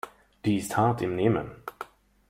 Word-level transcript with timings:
Die 0.45 0.57
ist 0.57 0.77
hart 0.77 1.03
im 1.03 1.15
Nehmen. 1.15 1.51